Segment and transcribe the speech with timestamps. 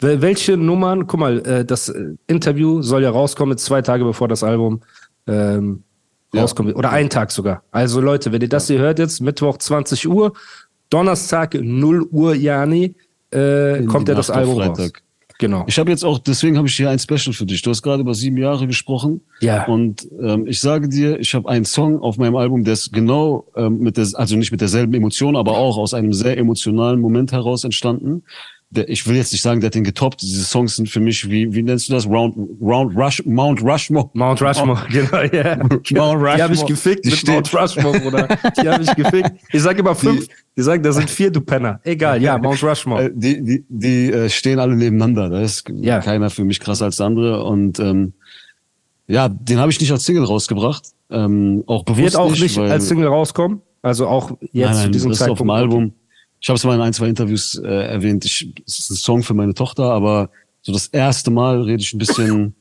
[0.00, 1.92] Welche Nummern, guck mal, äh, das
[2.28, 4.80] Interview soll ja rauskommen, zwei Tage bevor das Album
[5.26, 5.82] ähm,
[6.32, 6.42] ja.
[6.42, 6.74] rauskommt.
[6.76, 7.62] Oder einen Tag sogar.
[7.72, 10.32] Also Leute, wenn ihr das hier hört jetzt, Mittwoch 20 Uhr,
[10.88, 12.94] Donnerstag 0 Uhr, Jani,
[13.30, 14.78] äh, kommt ja das Album Freitag.
[14.78, 14.92] raus.
[15.40, 15.64] Genau.
[15.68, 17.62] Ich habe jetzt auch, deswegen habe ich hier ein Special für dich.
[17.62, 19.20] Du hast gerade über sieben Jahre gesprochen.
[19.40, 19.66] Ja.
[19.66, 23.46] Und ähm, ich sage dir, ich habe einen Song auf meinem Album, der ist genau
[23.54, 27.30] ähm, mit der, also nicht mit derselben Emotion, aber auch aus einem sehr emotionalen Moment
[27.30, 28.24] heraus entstanden
[28.70, 30.20] der, ich will jetzt nicht sagen, der hat den getoppt.
[30.20, 32.06] Diese Songs sind für mich wie, wie nennst du das?
[32.06, 34.10] Round, Round Rush, Mount Rushmore.
[34.12, 35.32] Mount Rushmore, genau, ja.
[35.32, 35.56] Yeah.
[35.56, 36.36] Mount Rushmore.
[36.36, 37.34] Die habe ich gefickt die mit steht.
[37.34, 38.28] Mount Rushmore, Bruder.
[38.60, 39.30] Die habe ich gefickt.
[39.52, 40.26] Ich sage immer fünf.
[40.26, 41.80] Die, die sagen, da sind vier, du Penner.
[41.84, 43.04] Egal, ja, Mount Rushmore.
[43.04, 45.30] Äh, die, die, die äh, stehen alle nebeneinander.
[45.30, 46.00] Da ist ja.
[46.00, 47.44] keiner für mich krasser als der andere.
[47.44, 48.12] Und ähm,
[49.06, 50.82] ja, den habe ich nicht als Single rausgebracht.
[51.10, 53.62] Ähm, auch bewusst Wird auch nicht, nicht als Single rauskommen?
[53.80, 55.40] Also auch jetzt nein, nein, zu diesem Zeitpunkt?
[55.40, 55.92] auf dem Album.
[56.40, 58.24] Ich habe es mal in ein, zwei Interviews äh, erwähnt.
[58.24, 60.30] Ich, es ist ein Song für meine Tochter, aber
[60.62, 62.54] so das erste Mal rede ich ein bisschen,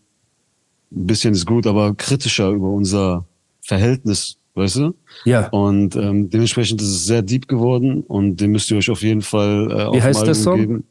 [0.92, 3.26] ein bisschen ist gut, aber kritischer über unser
[3.62, 4.96] Verhältnis, weißt du?
[5.26, 5.48] Ja.
[5.50, 9.22] Und ähm, dementsprechend ist es sehr deep geworden und den müsst ihr euch auf jeden
[9.22, 10.60] Fall äh, Wie heißt der Song?
[10.60, 10.84] Geben.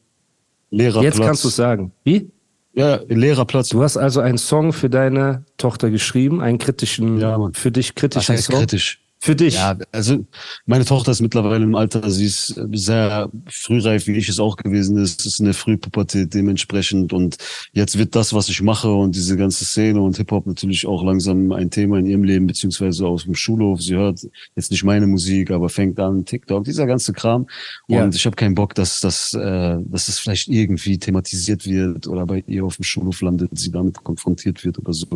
[0.69, 1.03] Lehrerplatz.
[1.15, 1.91] Jetzt kannst du sagen.
[2.03, 2.29] Wie?
[2.73, 3.69] Ja, Lehrerplatz.
[3.69, 8.35] Du hast also einen Song für deine Tochter geschrieben, einen kritischen, ja, für dich kritischen
[8.35, 8.59] Was heißt Song.
[8.59, 9.01] kritisch?
[9.19, 9.55] Für dich?
[9.55, 10.25] Ja, also
[10.67, 14.97] meine Tochter ist mittlerweile im Alter, sie ist sehr frühreif, wie ich es auch gewesen
[14.97, 15.21] ist.
[15.21, 17.37] Es ist eine Frühpubertät dementsprechend und
[17.73, 21.51] jetzt wird das, was ich mache und diese ganze Szene und Hip-Hop natürlich auch langsam
[21.51, 23.81] ein Thema in ihrem Leben, beziehungsweise aus dem Schulhof.
[23.81, 24.19] Sie hört
[24.55, 27.47] jetzt nicht meine Musik, aber fängt an, TikTok, dieser ganze Kram.
[27.87, 28.07] Und ja.
[28.09, 32.43] ich habe keinen Bock, dass, dass, äh, dass das vielleicht irgendwie thematisiert wird oder bei
[32.45, 35.07] ihr auf dem Schulhof landet, sie damit konfrontiert wird oder so.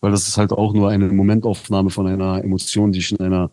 [0.00, 3.49] Weil das ist halt auch nur eine Momentaufnahme von einer Emotion, die ich in einer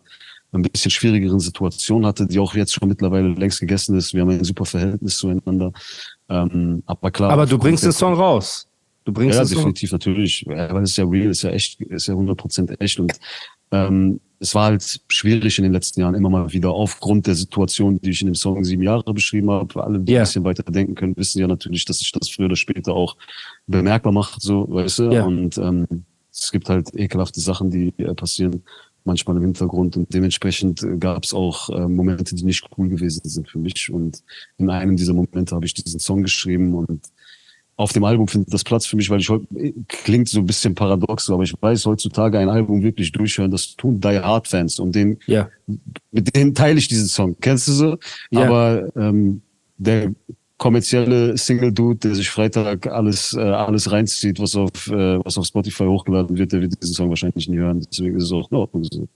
[0.52, 4.14] ein bisschen schwierigeren Situation hatte, die auch jetzt schon mittlerweile längst gegessen ist.
[4.14, 5.72] Wir haben ein super Verhältnis zueinander.
[6.28, 7.30] Ähm, aber klar.
[7.30, 8.66] Aber du bringst den Song raus.
[9.04, 9.98] Du bringst ja, definitiv, Song.
[9.98, 10.44] natürlich.
[10.46, 12.98] Weil es ist ja real, ist ja echt, ist ja 100% echt.
[12.98, 13.12] Und
[13.72, 18.00] ähm, es war halt schwierig in den letzten Jahren immer mal wieder aufgrund der Situation,
[18.00, 19.82] die ich in dem Song sieben Jahre beschrieben habe.
[19.82, 20.22] Alle, die yeah.
[20.22, 23.16] ein bisschen weiter denken können, wissen ja natürlich, dass sich das früher oder später auch
[23.66, 25.10] bemerkbar macht, so, weißt du.
[25.10, 25.24] Yeah.
[25.24, 25.86] Und ähm,
[26.32, 28.62] es gibt halt ekelhafte Sachen, die äh, passieren
[29.08, 33.22] manchmal im Hintergrund und dementsprechend äh, gab es auch äh, Momente, die nicht cool gewesen
[33.24, 34.22] sind für mich und
[34.58, 37.00] in einem dieser Momente habe ich diesen Song geschrieben und
[37.76, 40.46] auf dem Album findet das Platz für mich, weil ich heute äh, klingt so ein
[40.46, 44.78] bisschen paradox, aber ich weiß heutzutage ein Album wirklich durchhören, das tun Die Hard Fans
[44.78, 45.48] und den ja.
[46.12, 47.36] mit denen teile ich diesen Song.
[47.40, 47.98] Kennst du so?
[48.30, 48.46] Ja.
[48.46, 49.42] Aber ähm,
[49.78, 50.12] der
[50.58, 55.84] kommerzielle Single-Dude, der sich Freitag alles, äh, alles reinzieht, was auf, äh, was auf Spotify
[55.84, 57.80] hochgeladen wird, der wird diesen Song wahrscheinlich nie hören.
[57.90, 59.08] Deswegen ist es auch in Ordnung so.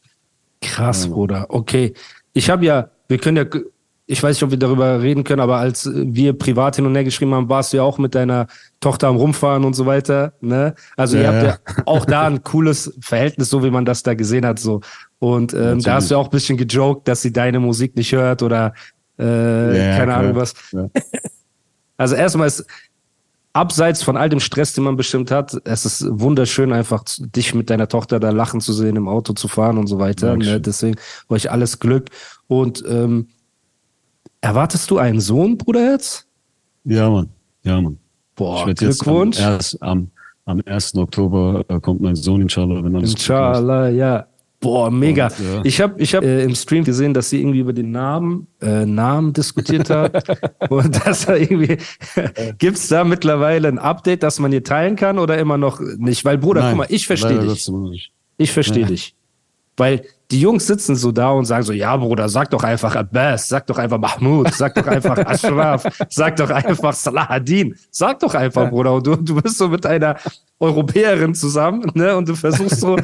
[0.60, 1.10] Krass, ja.
[1.10, 1.46] Bruder.
[1.48, 1.92] Okay.
[2.32, 3.60] Ich habe ja, wir können ja,
[4.06, 7.04] ich weiß nicht, ob wir darüber reden können, aber als wir privat hin und her
[7.04, 8.46] geschrieben haben, warst du ja auch mit deiner
[8.78, 10.34] Tochter am Rumfahren und so weiter.
[10.40, 10.74] Ne?
[10.96, 11.74] Also ja, ihr habt ja.
[11.76, 14.60] ja auch da ein cooles Verhältnis, so wie man das da gesehen hat.
[14.60, 14.80] so
[15.18, 18.12] Und ähm, da hast du ja auch ein bisschen gejoked, dass sie deine Musik nicht
[18.12, 18.74] hört oder
[19.22, 20.18] äh, ja, keine klar.
[20.18, 20.54] Ahnung was.
[20.72, 20.88] Ja.
[21.98, 22.66] Also erstmal ist
[23.52, 27.70] abseits von all dem Stress, den man bestimmt hat, es ist wunderschön, einfach dich mit
[27.70, 30.36] deiner Tochter da lachen zu sehen, im Auto zu fahren und so weiter.
[30.36, 30.60] Ne?
[30.60, 30.96] Deswegen
[31.28, 32.08] euch alles Glück.
[32.48, 33.28] Und ähm,
[34.40, 36.26] erwartest du einen Sohn, Bruder jetzt?
[36.84, 37.28] Ja, Mann.
[37.62, 37.98] Ja, Mann.
[38.34, 39.38] Boah, Glückwunsch.
[39.40, 40.10] Am, erst, am,
[40.46, 40.96] am 1.
[40.96, 42.82] Oktober äh, kommt mein Sohn, inshallah.
[42.82, 44.26] Wenn alles inshallah, ja.
[44.62, 45.26] Boah, mega.
[45.26, 45.60] Und, ja.
[45.64, 48.86] Ich habe ich hab, äh, im Stream gesehen, dass sie irgendwie über den Namen, äh,
[48.86, 50.24] Namen diskutiert hat.
[50.70, 51.78] und dass er irgendwie,
[52.58, 56.24] gibt's da mittlerweile ein Update, das man hier teilen kann oder immer noch nicht?
[56.24, 57.68] Weil, Bruder, Nein, guck mal, ich verstehe dich.
[58.38, 59.14] Ich verstehe dich.
[59.76, 63.48] Weil die Jungs sitzen so da und sagen so, ja, Bruder, sag doch einfach Abbas,
[63.48, 68.70] sag doch einfach Mahmoud, sag doch einfach Ashraf, sag doch einfach Salahadin, sag doch einfach,
[68.70, 68.94] Bruder.
[68.94, 70.16] Und du, du bist so mit einer
[70.58, 72.16] Europäerin zusammen, ne?
[72.16, 72.96] Und du versuchst so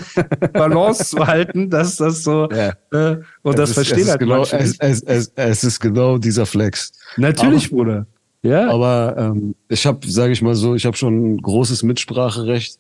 [0.53, 2.73] Balance zu halten, dass das so, ja.
[2.93, 6.93] äh, und das verstehen halt genau, es, es, es, es, ist genau dieser Flex.
[7.19, 8.07] Natürlich, aber, Bruder.
[8.43, 8.71] Ja.
[8.71, 12.79] Aber ähm, ich habe, sage ich mal so, ich habe schon ein großes Mitspracherecht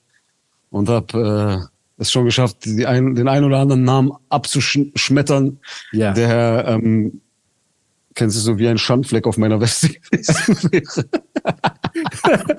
[0.70, 5.58] und habe äh, es schon geschafft, die ein, den einen oder anderen Namen abzuschmettern,
[5.92, 6.12] ja.
[6.12, 7.20] der ähm,
[8.14, 11.08] kennst du so wie ein Schandfleck auf meiner Weste gewesen wäre.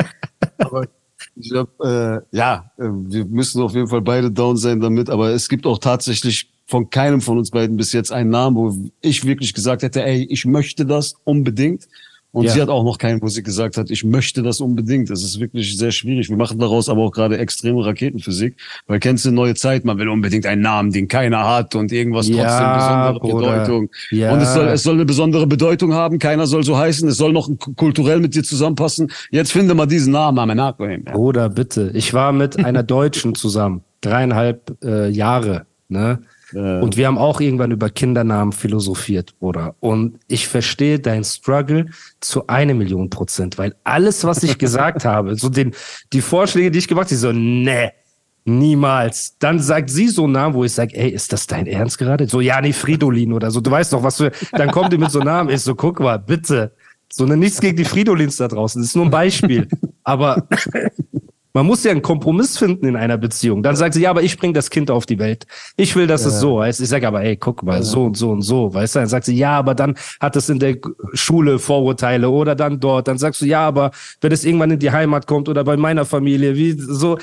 [0.57, 0.87] aber
[1.35, 5.29] ich glaube, äh, ja, äh, wir müssen auf jeden Fall beide down sein damit, aber
[5.29, 9.25] es gibt auch tatsächlich von keinem von uns beiden bis jetzt einen Namen, wo ich
[9.25, 11.87] wirklich gesagt hätte, ey, ich möchte das unbedingt.
[12.31, 12.51] Und ja.
[12.51, 15.09] sie hat auch noch keinen, wo sie gesagt hat, ich möchte das unbedingt.
[15.09, 16.29] Das ist wirklich sehr schwierig.
[16.29, 18.55] Wir machen daraus aber auch gerade extreme Raketenphysik.
[18.85, 22.27] Weil kennst du neue Zeit, man will unbedingt einen Namen, den keiner hat und irgendwas
[22.27, 23.51] ja, trotzdem besondere Bruder.
[23.63, 23.89] Bedeutung.
[24.11, 24.31] Ja.
[24.31, 26.19] Und es soll, es soll eine besondere Bedeutung haben.
[26.19, 27.09] Keiner soll so heißen.
[27.09, 29.11] Es soll noch kulturell mit dir zusammenpassen.
[29.31, 30.87] Jetzt finde mal diesen Namen, Amenako.
[31.05, 31.89] Bruder, bitte.
[31.95, 33.81] Ich war mit einer Deutschen zusammen.
[34.01, 35.65] Dreieinhalb äh, Jahre.
[35.87, 36.19] Ne?
[36.53, 39.75] Und wir haben auch irgendwann über Kindernamen philosophiert, Bruder.
[39.79, 41.87] Und ich verstehe dein Struggle
[42.19, 45.73] zu eine Million Prozent, weil alles, was ich gesagt habe, so den,
[46.13, 47.91] die Vorschläge, die ich gemacht habe, so, ne,
[48.45, 49.37] niemals.
[49.39, 52.27] Dann sagt sie so einen Namen, wo ich sage, ey, ist das dein Ernst gerade?
[52.27, 53.61] So, ja, nee, Fridolin oder so.
[53.61, 55.49] Du weißt doch, was du, dann kommt die mit so einem Namen.
[55.49, 56.71] Ich so, guck mal, bitte.
[57.11, 58.81] So, ne, nichts gegen die Fridolins da draußen.
[58.81, 59.67] Das ist nur ein Beispiel.
[60.03, 60.47] Aber
[61.59, 63.63] man muss ja einen Kompromiss finden in einer Beziehung.
[63.63, 65.45] Dann sagt sie, ja, aber ich bringe das Kind auf die Welt.
[65.75, 66.29] Ich will, dass ja.
[66.29, 66.79] es so heißt.
[66.79, 67.83] Ich sage aber, ey, guck mal, ja.
[67.83, 68.99] so und so und so, weißt du?
[68.99, 70.77] Dann sagt sie, ja, aber dann hat es in der
[71.13, 73.09] Schule Vorurteile oder dann dort.
[73.09, 73.91] Dann sagst du, ja, aber
[74.21, 77.17] wenn es irgendwann in die Heimat kommt oder bei meiner Familie, wie so,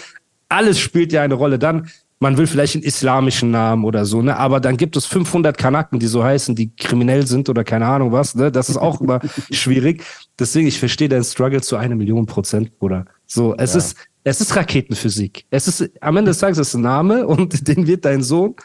[0.50, 1.58] alles spielt ja eine Rolle.
[1.58, 1.88] Dann,
[2.18, 4.36] man will vielleicht einen islamischen Namen oder so, ne?
[4.36, 8.12] Aber dann gibt es 500 Kanaken, die so heißen, die kriminell sind oder keine Ahnung
[8.12, 8.52] was, ne?
[8.52, 10.02] Das ist auch immer schwierig.
[10.38, 13.06] Deswegen, ich verstehe deinen Struggle zu einer Million Prozent, Bruder.
[13.26, 13.78] So, es ja.
[13.78, 13.96] ist,
[14.26, 15.44] es ist Raketenphysik.
[15.50, 18.56] Es ist, am Ende des Tages ist ein Name und den wird dein Sohn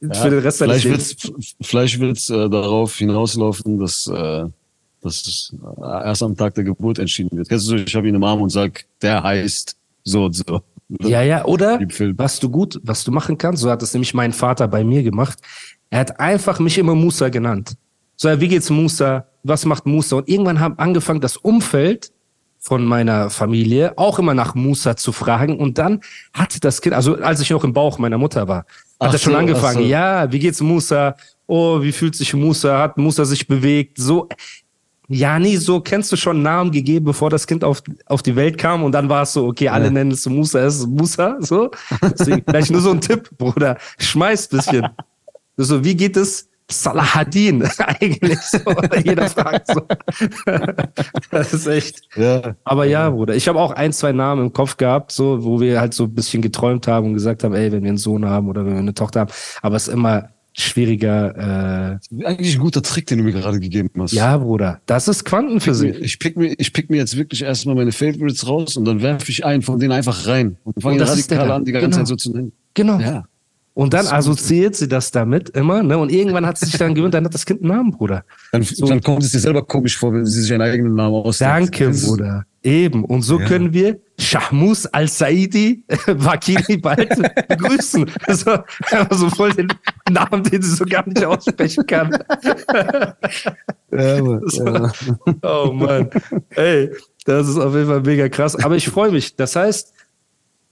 [0.00, 1.16] ja, für den Rest seines Lebens.
[1.62, 4.44] Vielleicht wird es äh, darauf hinauslaufen, dass, äh,
[5.02, 7.48] dass es äh, erst am Tag der Geburt entschieden wird.
[7.48, 10.62] Kennst du, ich habe ihn im Arm und sag, der heißt so und so.
[11.00, 11.80] Ja, ja, oder
[12.16, 15.02] was du gut, was du machen kannst, so hat es nämlich mein Vater bei mir
[15.02, 15.38] gemacht.
[15.88, 17.72] Er hat einfach mich immer Musa genannt.
[18.16, 19.26] So, wie geht's Musa?
[19.42, 20.16] Was macht Musa?
[20.16, 22.12] Und irgendwann haben angefangen, das Umfeld
[22.64, 25.58] von meiner Familie, auch immer nach Musa zu fragen.
[25.58, 26.00] Und dann
[26.32, 28.64] hatte das Kind, also als ich noch im Bauch meiner Mutter war,
[28.98, 29.80] hat er schon angefangen.
[29.80, 29.84] So.
[29.84, 31.14] Ja, wie geht's Musa?
[31.46, 32.78] Oh, wie fühlt sich Musa?
[32.78, 33.98] Hat Musa sich bewegt?
[33.98, 34.30] So,
[35.08, 38.56] ja, nee, so kennst du schon Namen gegeben, bevor das Kind auf, auf die Welt
[38.56, 39.90] kam und dann war es so, okay, alle ja.
[39.90, 41.70] nennen es Musa, es ist Musa, so.
[42.02, 44.88] Deswegen, vielleicht nur so ein Tipp, Bruder, schmeiß bisschen.
[45.56, 48.58] So, wie geht es Salahadin eigentlich so.
[49.04, 49.82] Jeder fragt so.
[51.30, 52.00] das ist echt.
[52.16, 52.56] Ja.
[52.64, 53.34] Aber ja, Bruder.
[53.34, 56.14] Ich habe auch ein, zwei Namen im Kopf gehabt, so, wo wir halt so ein
[56.14, 58.78] bisschen geträumt haben und gesagt haben, ey, wenn wir einen Sohn haben oder wenn wir
[58.78, 59.32] eine Tochter haben.
[59.62, 61.98] Aber es ist immer schwieriger.
[62.10, 64.12] Äh Eigentlich ein guter Trick, den du mir gerade gegeben hast.
[64.12, 64.80] Ja, Bruder.
[64.86, 65.98] Das ist Quantenphysik.
[66.00, 69.30] Ich pick mir, ich pick mir jetzt wirklich erstmal meine Favorites raus und dann werfe
[69.30, 71.96] ich einen von denen einfach rein und fange radikal an, die ganze genau.
[71.98, 72.52] Zeit so zu nennen.
[72.74, 72.98] Genau.
[73.00, 73.24] Ja.
[73.74, 75.98] Und dann assoziiert sie das damit immer, ne?
[75.98, 78.24] Und irgendwann hat sie sich dann gewöhnt, dann hat das Kind einen Namen, Bruder.
[78.52, 78.86] Dann, so.
[78.86, 81.80] dann kommt es dir selber komisch vor, wenn sie sich einen eigenen Namen ausdenkt.
[81.80, 82.46] Danke, Bruder.
[82.62, 83.04] Eben.
[83.04, 83.46] Und so ja.
[83.46, 87.08] können wir Shahmus al-Saidi Wakili bald
[87.48, 88.10] begrüßen.
[88.26, 88.58] Also,
[88.90, 89.68] also voll den
[90.08, 92.10] Namen, den sie so gar nicht aussprechen kann.
[93.90, 94.66] ja, Mann, so.
[94.66, 94.92] ja.
[95.42, 96.08] Oh Mann.
[96.50, 96.90] Ey,
[97.26, 98.56] das ist auf jeden Fall mega krass.
[98.56, 99.34] Aber ich freue mich.
[99.36, 99.92] Das heißt,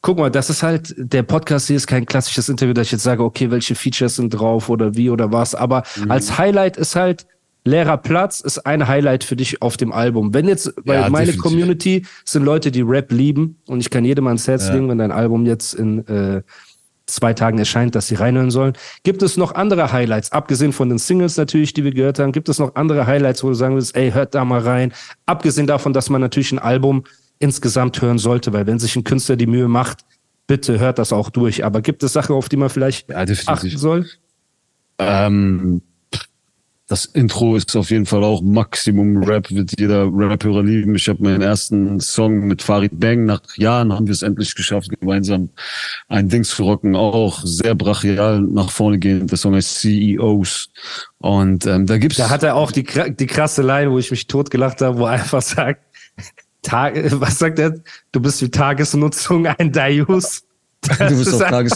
[0.02, 3.04] guck mal, das ist halt, der Podcast hier ist kein klassisches Interview, dass ich jetzt
[3.04, 5.54] sage, okay, welche Features sind drauf oder wie oder was.
[5.54, 6.10] Aber mhm.
[6.10, 7.26] als Highlight ist halt,
[7.64, 10.34] leerer Platz ist ein Highlight für dich auf dem Album.
[10.34, 11.42] Wenn jetzt, weil ja, meine definitiv.
[11.42, 14.74] Community sind Leute, die Rap lieben und ich kann jedem ans Herz ja.
[14.74, 16.42] legen, wenn dein Album jetzt in äh,
[17.06, 18.72] zwei Tagen erscheint, dass sie reinhören sollen.
[19.04, 22.48] Gibt es noch andere Highlights, abgesehen von den Singles natürlich, die wir gehört haben, gibt
[22.48, 24.92] es noch andere Highlights, wo du sagen willst, ey, hört da mal rein.
[25.26, 27.04] Abgesehen davon, dass man natürlich ein Album
[27.42, 30.04] insgesamt hören sollte, weil wenn sich ein Künstler die Mühe macht,
[30.46, 31.64] bitte hört das auch durch.
[31.64, 34.06] Aber gibt es Sachen, auf die man vielleicht ja, achten soll?
[34.98, 35.82] Ähm,
[36.92, 40.94] das Intro ist auf jeden Fall auch Maximum Rap, wird jeder Rap-Hörer lieben.
[40.94, 43.24] Ich habe meinen ersten Song mit Farid Bang.
[43.24, 45.48] Nach Jahren haben wir es endlich geschafft, gemeinsam
[46.08, 46.94] ein Ding zu rocken.
[46.94, 49.26] Auch sehr brachial nach vorne gehen.
[49.26, 50.68] Der Song heißt CEOs.
[51.18, 52.18] Und ähm, da gibt's.
[52.18, 55.12] Da hat er auch die, die krasse Line, wo ich mich totgelacht habe, wo er
[55.12, 55.80] einfach sagt,
[56.62, 57.74] Tag, was sagt er?
[58.12, 60.42] Du bist wie Tagesnutzung ein Dayus.
[60.82, 61.30] Du bist,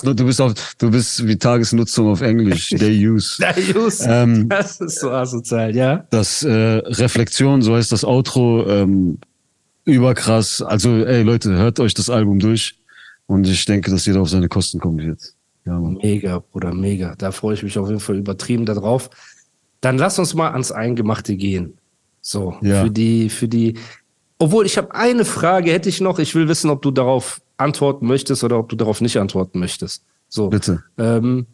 [0.05, 2.71] du, bist auf, du bist wie Tagesnutzung auf Englisch.
[2.71, 3.40] Day use.
[3.40, 4.05] Day use.
[4.05, 6.05] Ähm, das ist so asozial, ja.
[6.11, 9.19] Das äh, Reflexion, so heißt das Outro, ähm,
[9.85, 10.61] überkrass.
[10.61, 12.81] Also, ey Leute, hört euch das Album durch.
[13.26, 15.35] Und ich denke, dass jeder auf seine Kosten kommen wird.
[15.64, 15.78] Ja.
[15.78, 17.14] Mega, Bruder, mega.
[17.16, 19.11] Da freue ich mich auf jeden Fall übertrieben darauf.
[19.81, 21.78] Dann lass uns mal ans Eingemachte gehen.
[22.21, 22.83] So, ja.
[22.83, 23.75] für die, für die
[24.38, 26.19] obwohl, ich habe eine Frage, hätte ich noch.
[26.19, 30.05] Ich will wissen, ob du darauf antworten möchtest oder ob du darauf nicht antworten möchtest.
[30.28, 30.49] So.
[30.49, 30.83] Bitte.
[30.99, 31.47] Ähm,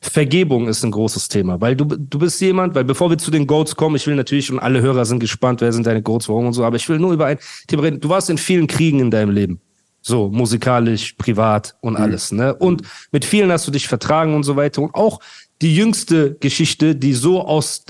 [0.00, 3.46] Vergebung ist ein großes Thema, weil du, du bist jemand, weil bevor wir zu den
[3.46, 6.46] Goats kommen, ich will natürlich, und alle Hörer sind gespannt, wer sind deine Goats, warum
[6.46, 8.00] und so, aber ich will nur über ein Thema reden.
[8.00, 9.60] Du warst in vielen Kriegen in deinem Leben.
[10.02, 12.00] So, musikalisch, privat und mhm.
[12.00, 12.54] alles, ne?
[12.54, 14.82] Und mit vielen hast du dich vertragen und so weiter.
[14.82, 15.18] Und auch
[15.62, 17.84] die jüngste Geschichte, die so aus,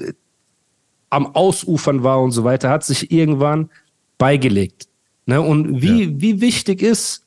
[1.11, 3.71] am Ausufern war und so weiter, hat sich irgendwann
[4.19, 4.89] beigelegt.
[5.27, 5.41] Ne?
[5.41, 6.11] Und wie, ja.
[6.15, 7.25] wie wichtig ist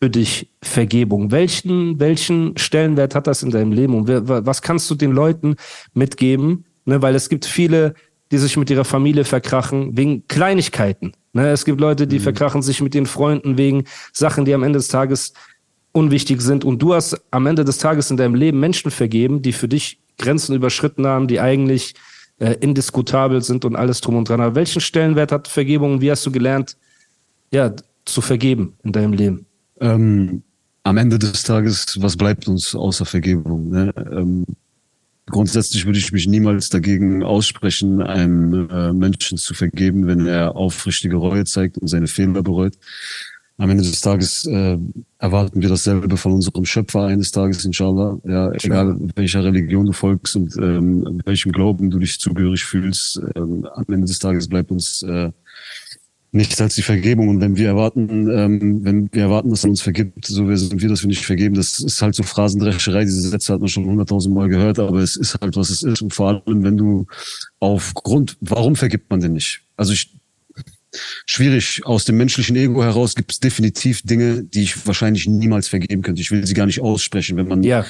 [0.00, 1.30] für dich Vergebung?
[1.30, 3.94] Welchen, welchen Stellenwert hat das in deinem Leben?
[3.94, 5.56] Und was kannst du den Leuten
[5.92, 6.64] mitgeben?
[6.84, 7.02] Ne?
[7.02, 7.94] Weil es gibt viele,
[8.30, 11.12] die sich mit ihrer Familie verkrachen wegen Kleinigkeiten.
[11.32, 11.50] Ne?
[11.50, 12.22] Es gibt Leute, die mhm.
[12.22, 15.34] verkrachen sich mit den Freunden wegen Sachen, die am Ende des Tages
[15.92, 16.64] unwichtig sind.
[16.64, 19.98] Und du hast am Ende des Tages in deinem Leben Menschen vergeben, die für dich
[20.18, 21.94] Grenzen überschritten haben, die eigentlich
[22.38, 24.40] äh, indiskutabel sind und alles drum und dran.
[24.40, 26.00] Aber welchen Stellenwert hat Vergebung?
[26.00, 26.76] Wie hast du gelernt,
[27.52, 27.74] ja,
[28.04, 29.46] zu vergeben in deinem Leben?
[29.80, 30.42] Ähm,
[30.82, 33.70] am Ende des Tages, was bleibt uns außer Vergebung?
[33.70, 33.92] Ne?
[34.12, 34.44] Ähm,
[35.26, 41.16] grundsätzlich würde ich mich niemals dagegen aussprechen, einem äh, Menschen zu vergeben, wenn er aufrichtige
[41.16, 42.74] Reue zeigt und seine Fehler bereut.
[43.56, 44.76] Am Ende des Tages äh,
[45.18, 48.18] erwarten wir dasselbe von unserem Schöpfer eines Tages, inshallah.
[48.24, 53.20] Ja, egal welcher Religion du folgst und ähm, welchem Glauben du dich zugehörig fühlst.
[53.36, 55.30] Ähm, am Ende des Tages bleibt uns äh,
[56.34, 57.28] nichts als die Vergebung.
[57.28, 60.88] Und wenn wir erwarten, ähm, wenn wir erwarten, dass er uns vergibt, so sind wir,
[60.88, 61.54] dass wir nicht vergeben.
[61.54, 63.04] Das ist halt so Phrasendrescherei.
[63.04, 66.02] Diese Sätze hat man schon hunderttausend Mal gehört, aber es ist halt, was es ist.
[66.02, 67.06] Und vor allem, wenn du
[67.60, 69.60] aufgrund, warum vergibt man denn nicht?
[69.76, 70.12] Also ich,
[71.26, 71.82] schwierig.
[71.84, 76.20] Aus dem menschlichen Ego heraus gibt es definitiv Dinge, die ich wahrscheinlich niemals vergeben könnte.
[76.20, 77.84] Ich will sie gar nicht aussprechen, wenn man ja.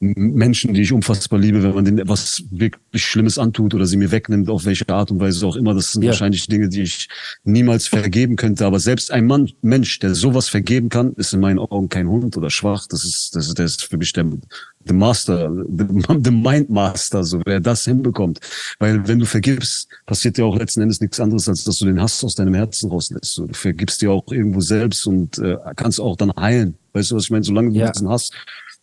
[0.00, 4.12] Menschen, die ich unfassbar liebe, wenn man denen etwas wirklich Schlimmes antut oder sie mir
[4.12, 5.74] wegnimmt, auf welche Art und Weise auch immer.
[5.74, 6.10] Das sind ja.
[6.10, 7.08] wahrscheinlich Dinge, die ich
[7.42, 8.64] niemals vergeben könnte.
[8.64, 12.36] Aber selbst ein Mann, Mensch, der sowas vergeben kann, ist in meinen Augen kein Hund
[12.36, 12.86] oder schwach.
[12.88, 14.24] Das ist, das ist, der ist für mich der,
[14.84, 18.38] der Master, der Mind Master, so wer das hinbekommt.
[18.78, 22.00] Weil wenn du vergibst, passiert dir auch letzten Endes nichts anderes, als dass du den
[22.00, 23.34] Hass aus deinem Herzen rauslässt.
[23.34, 26.76] So, du vergibst dir auch irgendwo selbst und äh, kannst auch dann heilen.
[26.92, 27.44] Weißt du, was ich meine?
[27.44, 27.90] Solange du ja.
[27.90, 28.30] diesen Hass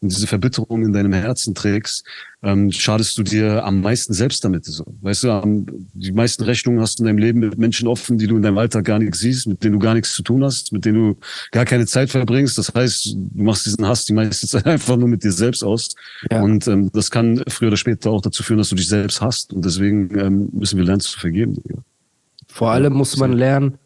[0.06, 2.06] und diese Verbitterung in deinem Herzen trägst,
[2.44, 4.64] ähm, schadest du dir am meisten selbst damit.
[4.66, 4.86] So.
[5.02, 8.28] Weißt du, am, die meisten Rechnungen hast du in deinem Leben mit Menschen offen, die
[8.28, 10.72] du in deinem Alltag gar nicht siehst, mit denen du gar nichts zu tun hast,
[10.72, 11.18] mit denen du
[11.52, 12.56] gar keine Zeit verbringst.
[12.60, 15.96] Das heißt, du machst diesen Hass die meiste Zeit einfach nur mit dir selbst aus.
[16.30, 16.44] Ja.
[16.44, 19.52] Und ähm, das kann früher oder später auch dazu führen, dass du dich selbst hast.
[19.52, 21.58] Und deswegen ähm, müssen wir lernen zu vergeben.
[22.48, 23.80] Vor allem muss man lernen,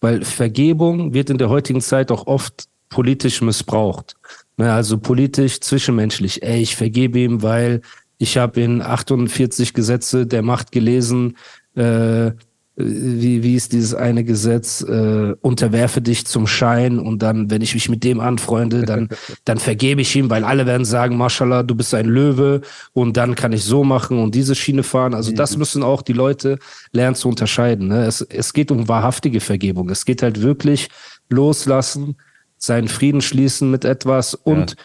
[0.00, 4.14] weil Vergebung wird in der heutigen Zeit auch oft politisch missbraucht.
[4.58, 6.42] Ne, also politisch, zwischenmenschlich.
[6.42, 7.80] Ey, ich vergebe ihm, weil
[8.18, 11.36] ich habe in 48 Gesetze der Macht gelesen,
[11.76, 12.32] äh,
[12.74, 17.74] wie, wie ist dieses eine Gesetz, äh, unterwerfe dich zum Schein und dann, wenn ich
[17.74, 19.08] mich mit dem anfreunde, dann,
[19.44, 22.60] dann vergebe ich ihm, weil alle werden sagen, Mashallah, du bist ein Löwe
[22.92, 25.14] und dann kann ich so machen und diese Schiene fahren.
[25.14, 25.36] Also mhm.
[25.36, 26.58] das müssen auch die Leute
[26.92, 27.88] lernen zu unterscheiden.
[27.88, 28.06] Ne?
[28.06, 29.88] Es, es geht um wahrhaftige Vergebung.
[29.90, 30.88] Es geht halt wirklich
[31.28, 32.16] loslassen,
[32.58, 34.76] seinen Frieden schließen mit etwas und ja.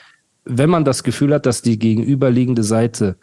[0.46, 3.18] wenn man das Gefühl hat, dass die gegenüberliegende Seite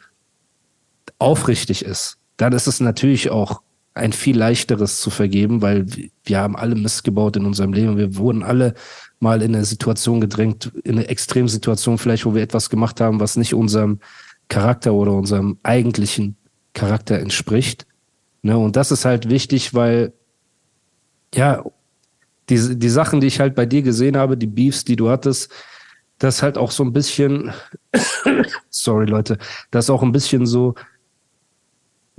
[1.19, 3.63] aufrichtig ist, dann ist es natürlich auch
[3.95, 5.87] ein viel leichteres zu vergeben, weil
[6.25, 7.97] wir haben alle Mist gebaut in unserem Leben.
[7.97, 8.75] Wir wurden alle
[9.19, 13.37] mal in eine Situation gedrängt, in eine Extremsituation vielleicht, wo wir etwas gemacht haben, was
[13.37, 14.01] nicht unserem
[14.49, 16.37] Charakter oder unserem eigentlichen
[16.73, 17.87] Charakter entspricht.
[18.43, 18.57] Ne?
[18.57, 20.13] Und das ist halt wichtig, weil
[21.35, 21.65] ja,
[22.51, 25.51] die, die Sachen, die ich halt bei dir gesehen habe, die Beefs, die du hattest,
[26.19, 27.53] das halt auch so ein bisschen,
[28.71, 29.39] sorry Leute,
[29.71, 30.75] das auch ein bisschen so,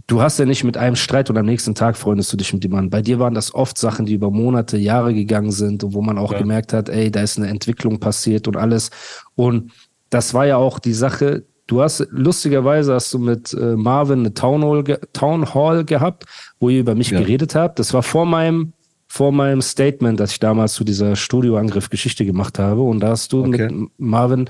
[0.08, 2.64] du hast ja nicht mit einem Streit und am nächsten Tag freundest du dich mit
[2.64, 2.90] dem Mann.
[2.90, 6.18] Bei dir waren das oft Sachen, die über Monate, Jahre gegangen sind und wo man
[6.18, 6.40] auch ja.
[6.40, 8.90] gemerkt hat, ey, da ist eine Entwicklung passiert und alles.
[9.36, 9.72] Und
[10.10, 14.34] das war ja auch die Sache, du hast, lustigerweise hast du mit äh, Marvin eine
[14.34, 14.84] Town Hall,
[15.14, 16.26] Town Hall gehabt,
[16.60, 17.20] wo ihr über mich ja.
[17.20, 17.80] geredet habt.
[17.80, 18.74] Das war vor meinem
[19.12, 22.82] vor meinem Statement, das ich damals zu dieser Studioangriff-Geschichte gemacht habe.
[22.82, 23.70] Und da hast du okay.
[23.70, 24.50] mit Marvin,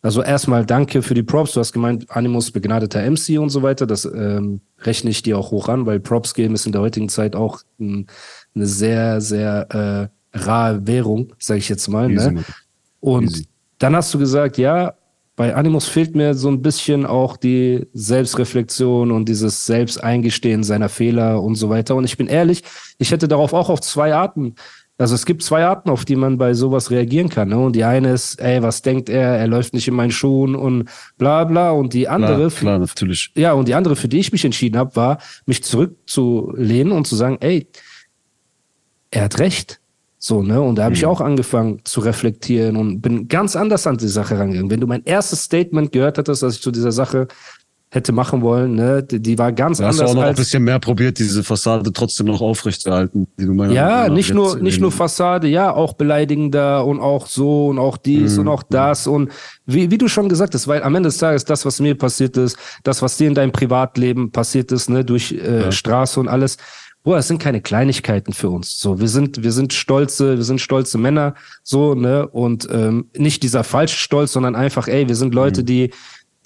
[0.00, 1.54] also erstmal danke für die Props.
[1.54, 3.84] Du hast gemeint, Animus begnadeter MC und so weiter.
[3.84, 7.08] Das ähm, rechne ich dir auch hoch an, weil Props geben ist in der heutigen
[7.08, 8.06] Zeit auch ein,
[8.54, 12.08] eine sehr, sehr äh, rare Währung, sage ich jetzt mal.
[12.08, 12.44] Ne?
[13.00, 13.48] Und Easy.
[13.78, 14.94] dann hast du gesagt, ja,
[15.36, 21.42] bei Animus fehlt mir so ein bisschen auch die Selbstreflexion und dieses Selbsteingestehen seiner Fehler
[21.42, 21.94] und so weiter.
[21.94, 22.62] Und ich bin ehrlich,
[22.98, 24.54] ich hätte darauf auch auf zwei Arten.
[24.96, 27.50] Also es gibt zwei Arten, auf die man bei sowas reagieren kann.
[27.50, 27.58] Ne?
[27.58, 29.36] Und die eine ist, ey, was denkt er?
[29.36, 30.88] Er läuft nicht in meinen Schuhen und
[31.18, 31.70] bla bla.
[31.70, 33.30] Und die andere, klar, klar natürlich.
[33.34, 37.14] Ja, und die andere, für die ich mich entschieden habe, war, mich zurückzulehnen und zu
[37.14, 37.68] sagen, ey,
[39.10, 39.80] er hat recht.
[40.26, 40.60] So, ne?
[40.60, 40.96] Und da habe mhm.
[40.96, 44.68] ich auch angefangen zu reflektieren und bin ganz anders an die Sache rangegangen.
[44.68, 47.28] Wenn du mein erstes Statement gehört hättest, dass ich zu dieser Sache
[47.90, 50.02] hätte machen wollen, ne, die, die war ganz du hast anders.
[50.02, 53.54] Hast du auch noch ein bisschen mehr probiert, diese Fassade trotzdem noch aufrechtzuerhalten, die du
[53.54, 57.96] meiner Ja, nicht nur, nicht nur Fassade, ja, auch beleidigender und auch so und auch
[57.96, 58.40] dies mhm.
[58.40, 59.30] und auch das und
[59.64, 62.36] wie, wie du schon gesagt hast, weil am Ende des Tages das, was mir passiert
[62.36, 65.70] ist, das, was dir in deinem Privatleben passiert ist, ne, durch äh, ja.
[65.70, 66.56] Straße und alles,
[67.06, 68.80] Boah, es sind keine Kleinigkeiten für uns.
[68.80, 72.26] So, wir sind, wir sind stolze, wir sind stolze Männer, so, ne?
[72.26, 75.66] Und ähm, nicht dieser falsche Stolz, sondern einfach, ey, wir sind Leute, mhm.
[75.66, 75.90] die,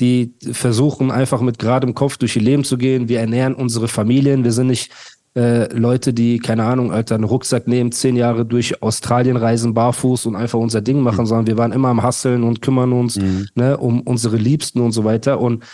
[0.01, 3.09] die versuchen einfach mit geradem Kopf durch ihr Leben zu gehen.
[3.09, 4.45] Wir ernähren unsere Familien.
[4.45, 4.93] Wir sind nicht
[5.35, 10.27] äh, Leute, die, keine Ahnung, Alter, einen Rucksack nehmen, zehn Jahre durch Australien reisen, barfuß
[10.27, 11.27] und einfach unser Ding machen, mhm.
[11.27, 13.49] sondern wir waren immer am Hasseln und kümmern uns mhm.
[13.55, 15.41] ne, um unsere Liebsten und so weiter.
[15.41, 15.65] Und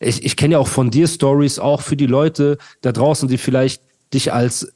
[0.00, 3.38] ich, ich kenne ja auch von dir Stories, auch für die Leute da draußen, die
[3.38, 3.80] vielleicht
[4.14, 4.72] dich als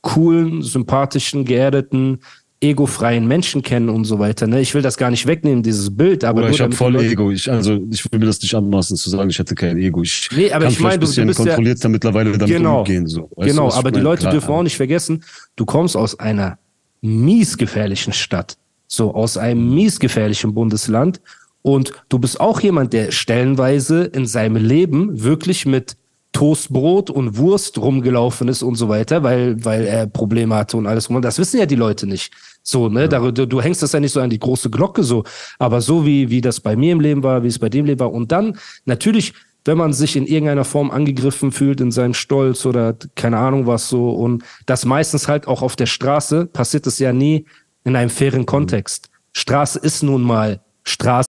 [0.00, 2.20] coolen, sympathischen, geerdeten,
[2.60, 4.46] egofreien Menschen kennen und so weiter.
[4.46, 4.60] Ne?
[4.60, 6.24] Ich will das gar nicht wegnehmen, dieses Bild.
[6.24, 7.30] Aber Oder ich habe voll Ego.
[7.30, 10.02] Ich, also ich will mir das nicht anmaßen zu sagen, ich hätte kein Ego.
[10.02, 13.06] Ich nee, aber ich meine, du, bist kontrolliert ja, mittlerweile damit genau, umgehen.
[13.06, 13.28] So.
[13.36, 15.22] genau, aber die Leute Klar, dürfen auch nicht vergessen,
[15.56, 16.58] du kommst aus einer
[17.02, 21.20] miesgefährlichen Stadt, so aus einem miesgefährlichen Bundesland
[21.60, 25.96] und du bist auch jemand, der stellenweise in seinem Leben wirklich mit
[26.36, 31.08] Toastbrot und Wurst rumgelaufen ist und so weiter, weil, weil er Probleme hatte und alles
[31.08, 31.22] rum.
[31.22, 32.30] Das wissen ja die Leute nicht.
[32.62, 33.30] So, ne, ja.
[33.30, 35.24] du, du hängst das ja nicht so an die große Glocke so.
[35.58, 38.00] Aber so wie, wie das bei mir im Leben war, wie es bei dem Leben
[38.00, 38.12] war.
[38.12, 39.32] Und dann natürlich,
[39.64, 43.88] wenn man sich in irgendeiner Form angegriffen fühlt in seinem Stolz oder keine Ahnung was
[43.88, 47.46] so und das meistens halt auch auf der Straße, passiert es ja nie
[47.84, 48.46] in einem fairen mhm.
[48.46, 49.08] Kontext.
[49.32, 51.28] Straße ist nun mal Straße.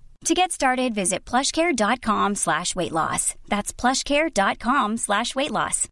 [0.25, 3.33] To get started, visit plushcare.com slash weight loss.
[3.49, 5.87] That's plushcare.com slash weight loss.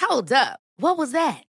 [0.00, 0.58] Hold up.
[0.78, 1.42] What was that?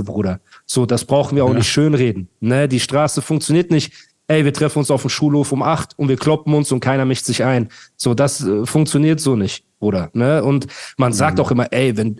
[0.00, 0.40] Bruder.
[0.66, 1.56] So, das brauchen wir auch ja.
[1.56, 2.28] nicht schönreden.
[2.40, 2.68] Ne?
[2.68, 3.92] Die Straße funktioniert nicht.
[4.28, 7.04] Ey, wir treffen uns auf dem Schulhof um acht und wir kloppen uns und keiner
[7.04, 7.68] mischt sich ein.
[7.96, 10.10] So, das äh, funktioniert so nicht, Bruder.
[10.14, 10.42] Ne?
[10.42, 11.44] Und man sagt mhm.
[11.44, 12.18] auch immer, ey, wenn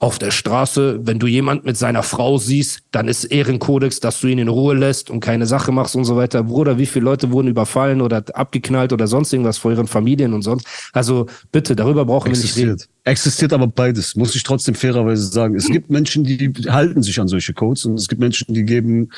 [0.00, 4.28] auf der Straße, wenn du jemand mit seiner Frau siehst, dann ist Ehrenkodex, dass du
[4.28, 6.42] ihn in Ruhe lässt und keine Sache machst und so weiter.
[6.42, 10.40] Bruder, wie viele Leute wurden überfallen oder abgeknallt oder sonst irgendwas vor ihren Familien und
[10.40, 10.66] sonst.
[10.94, 12.56] Also bitte, darüber brauchen Existiert.
[12.56, 12.90] wir nicht reden.
[13.04, 15.54] Existiert aber beides, muss ich trotzdem fairerweise sagen.
[15.54, 19.10] Es gibt Menschen, die halten sich an solche Codes und es gibt Menschen, die geben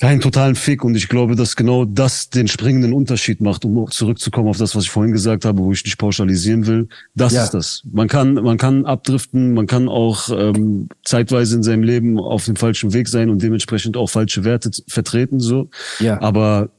[0.00, 4.48] keinen totalen Fick und ich glaube, dass genau das den springenden Unterschied macht, um zurückzukommen
[4.48, 6.88] auf das, was ich vorhin gesagt habe, wo ich nicht pauschalisieren will.
[7.14, 7.44] Das ja.
[7.44, 7.82] ist das.
[7.92, 12.56] Man kann, man kann abdriften, man kann auch ähm, zeitweise in seinem Leben auf dem
[12.56, 15.68] falschen Weg sein und dementsprechend auch falsche Werte vertreten, so.
[15.98, 16.20] Ja.
[16.22, 16.70] Aber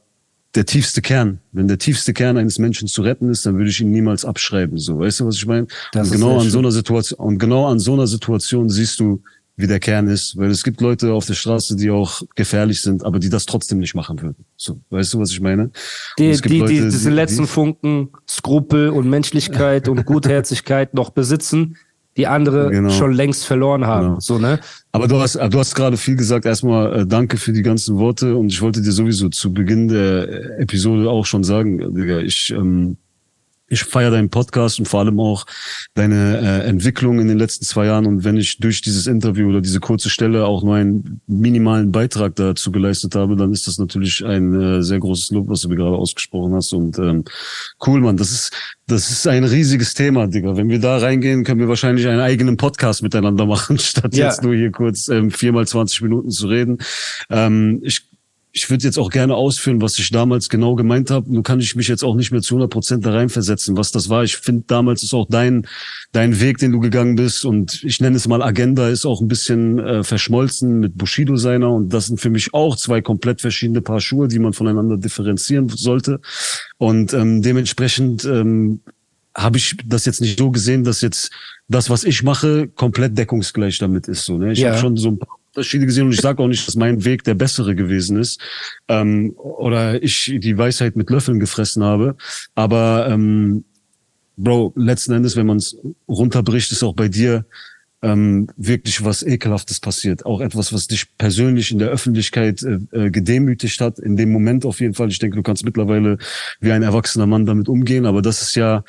[0.55, 3.79] der tiefste Kern, wenn der tiefste Kern eines Menschen zu retten ist, dann würde ich
[3.79, 4.97] ihn niemals abschreiben, so.
[4.97, 5.67] Weißt du, was ich meine?
[5.93, 9.21] Das und genau an so einer Situation, und genau an so einer Situation siehst du,
[9.55, 13.03] wie der Kern ist, weil es gibt Leute auf der Straße, die auch gefährlich sind,
[13.03, 14.45] aber die das trotzdem nicht machen würden.
[14.57, 15.71] So, weißt du, was ich meine?
[16.17, 21.77] Die, die, Leute, die diese letzten die, Funken Skrupel und Menschlichkeit und Gutherzigkeit noch besitzen,
[22.17, 22.89] die andere genau.
[22.89, 24.07] schon längst verloren haben.
[24.07, 24.19] Genau.
[24.19, 24.59] So, ne?
[24.91, 26.45] Aber du hast, du hast gerade viel gesagt.
[26.45, 30.59] Erstmal äh, danke für die ganzen Worte und ich wollte dir sowieso zu Beginn der
[30.59, 32.97] Episode auch schon sagen, Digga, ich ähm,
[33.71, 35.45] ich feiere deinen Podcast und vor allem auch
[35.93, 38.05] deine äh, Entwicklung in den letzten zwei Jahren.
[38.05, 42.35] Und wenn ich durch dieses Interview oder diese kurze Stelle auch nur einen minimalen Beitrag
[42.35, 45.77] dazu geleistet habe, dann ist das natürlich ein äh, sehr großes Lob, was du mir
[45.77, 46.73] gerade ausgesprochen hast.
[46.73, 47.23] Und ähm,
[47.87, 48.51] cool, Mann, das ist
[48.91, 50.57] das ist ein riesiges Thema, Digga.
[50.57, 54.25] Wenn wir da reingehen, können wir wahrscheinlich einen eigenen Podcast miteinander machen, statt ja.
[54.25, 56.79] jetzt nur hier kurz ähm, viermal 20 Minuten zu reden.
[57.29, 58.10] Ähm, ich
[58.53, 61.31] ich würde jetzt auch gerne ausführen, was ich damals genau gemeint habe.
[61.31, 64.09] Nur kann ich mich jetzt auch nicht mehr zu 100 Prozent da reinversetzen, was das
[64.09, 64.23] war.
[64.23, 65.67] Ich finde, damals ist auch dein,
[66.11, 69.29] dein Weg, den du gegangen bist und ich nenne es mal Agenda, ist auch ein
[69.29, 73.81] bisschen äh, verschmolzen mit Bushido seiner und das sind für mich auch zwei komplett verschiedene
[73.81, 76.19] Paar Schuhe, die man voneinander differenzieren sollte.
[76.77, 78.81] Und ähm, dementsprechend ähm,
[79.33, 81.31] habe ich das jetzt nicht so gesehen, dass jetzt
[81.69, 84.25] das, was ich mache, komplett deckungsgleich damit ist.
[84.25, 84.51] So, ne?
[84.51, 84.71] Ich ja.
[84.71, 87.25] habe schon so ein paar Unterschiede gesehen und ich sage auch nicht, dass mein Weg
[87.25, 88.39] der bessere gewesen ist
[88.87, 92.15] ähm, oder ich die Weisheit mit Löffeln gefressen habe.
[92.55, 93.65] Aber ähm,
[94.37, 97.45] Bro, letzten Endes, wenn man es runterbricht, ist auch bei dir
[98.01, 100.25] ähm, wirklich was Ekelhaftes passiert.
[100.25, 103.99] Auch etwas, was dich persönlich in der Öffentlichkeit äh, äh, gedemütigt hat.
[103.99, 105.09] In dem Moment auf jeden Fall.
[105.09, 106.17] Ich denke, du kannst mittlerweile
[106.59, 108.05] wie ein erwachsener Mann damit umgehen.
[108.05, 108.83] Aber das ist ja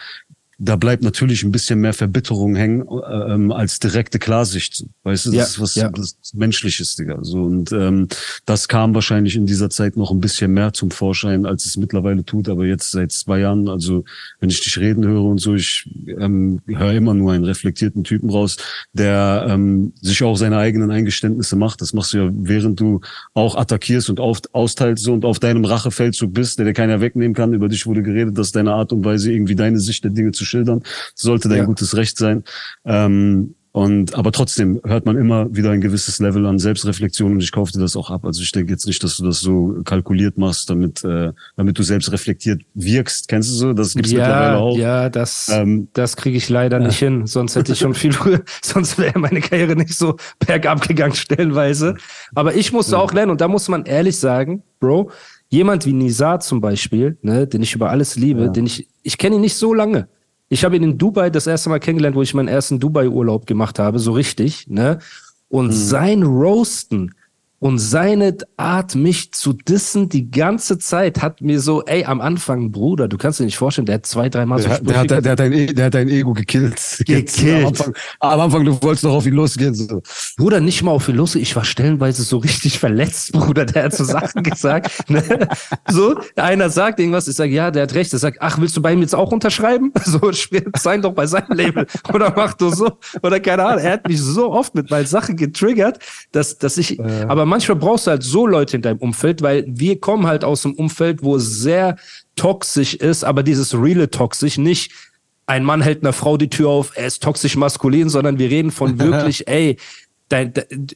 [0.59, 4.85] da bleibt natürlich ein bisschen mehr Verbitterung hängen äh, ähm, als direkte Klarsicht.
[5.03, 5.89] Weißt du, das ja, ist was ja.
[5.89, 7.19] das Menschliches, Digga.
[7.23, 8.09] So, und ähm,
[8.47, 12.25] das kam wahrscheinlich in dieser Zeit noch ein bisschen mehr zum Vorschein, als es mittlerweile
[12.25, 12.49] tut.
[12.49, 14.05] Aber jetzt seit zwei Jahren, also
[14.41, 18.31] wenn ich dich reden höre und so, ich ähm, höre immer nur einen reflektierten Typen
[18.31, 18.57] raus,
[18.93, 21.81] der ähm, sich auch seine eigenen Eingeständnisse macht.
[21.81, 23.01] Das machst du ja, während du
[23.35, 27.35] auch attackierst und auf, austeilst so und auf deinem Rachefeldzug bist, der dir keiner wegnehmen
[27.35, 27.53] kann.
[27.53, 30.42] Über dich wurde geredet, dass deine Art und Weise irgendwie deine Sicht der Dinge zu
[30.45, 30.83] schildern.
[31.15, 31.65] sollte dein ja.
[31.65, 32.45] gutes Recht sein.
[32.85, 37.53] Ähm, und aber trotzdem hört man immer wieder ein gewisses Level an Selbstreflexion und ich
[37.53, 38.27] kaufe dir das auch ab.
[38.27, 41.83] Also ich denke jetzt nicht, dass du das so kalkuliert machst, damit äh, damit du
[41.83, 43.29] selbst reflektiert wirkst.
[43.29, 43.73] Kennst du so?
[43.73, 44.77] Das gibt's ja, mittlerweile auch.
[44.77, 47.27] Ja, das ähm, das kriege ich leider nicht hin.
[47.27, 51.97] Sonst hätte ich schon viel früher, sonst wäre meine Karriere nicht so bergab gegangen stellenweise.
[52.35, 52.99] Aber ich musste ja.
[52.99, 55.11] auch lernen und da muss man ehrlich sagen, Bro,
[55.49, 58.49] jemand wie Nizar zum Beispiel, ne, den ich über alles liebe, ja.
[58.49, 60.09] den ich ich kenne ihn nicht so lange.
[60.53, 63.79] Ich habe ihn in Dubai das erste Mal kennengelernt, wo ich meinen ersten Dubai-Urlaub gemacht
[63.79, 64.99] habe, so richtig, ne?
[65.49, 65.73] Und mhm.
[65.73, 67.15] sein Roasten,
[67.63, 72.73] und seine Art, mich zu dissen, die ganze Zeit hat mir so, ey, am Anfang,
[72.73, 75.31] Bruder, du kannst dir nicht vorstellen, der hat zwei, dreimal so der, der, hat, der,
[75.31, 77.05] hat dein, e, der hat dein Ego gekillt.
[77.07, 77.55] Gekillt.
[77.55, 79.75] Am Anfang, am Anfang, du wolltest noch auf ihn losgehen.
[79.75, 80.03] So.
[80.37, 81.45] Bruder, nicht mal auf ihn losgehen.
[81.45, 83.65] Ich war stellenweise so richtig verletzt, Bruder.
[83.65, 85.09] Der hat so Sachen gesagt.
[85.09, 85.23] Ne?
[85.89, 88.13] So, einer sagt irgendwas, ich sage, ja, der hat recht.
[88.13, 89.93] Er sagt, ach, willst du bei ihm jetzt auch unterschreiben?
[90.05, 90.33] So,
[90.77, 91.87] sein doch bei seinem Label.
[92.13, 92.99] Oder mach du so.
[93.23, 93.85] Oder keine Ahnung.
[93.85, 96.01] Er hat mich so oft mit meinen Sachen getriggert,
[96.33, 97.25] dass, dass ich, äh.
[97.29, 100.65] aber manchmal brauchst du halt so Leute in deinem Umfeld, weil wir kommen halt aus
[100.65, 101.97] einem Umfeld, wo es sehr
[102.35, 104.91] toxisch ist, aber dieses reale toxisch nicht
[105.45, 108.71] ein Mann hält einer Frau die Tür auf, er ist toxisch maskulin, sondern wir reden
[108.71, 109.77] von wirklich, ey,
[110.31, 110.87] dein, dein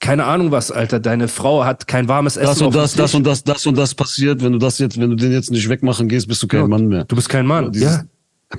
[0.00, 2.46] keine Ahnung was, Alter, deine Frau hat kein warmes Essen.
[2.46, 5.08] Das und das, das und das, das und das passiert, wenn du das jetzt, wenn
[5.08, 7.04] du den jetzt nicht wegmachen gehst, bist du kein ja, Mann mehr.
[7.04, 8.04] Du bist kein Mann, ja.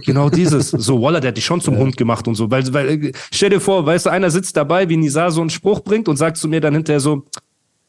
[0.06, 0.70] Genau dieses.
[0.70, 1.82] So, Waller, der hat dich schon zum ja.
[1.82, 2.50] Hund gemacht und so.
[2.50, 5.82] Weil, weil, stell dir vor, weißt du, einer sitzt dabei, wie Nisa so einen Spruch
[5.82, 7.26] bringt und sagt zu mir dann hinterher so,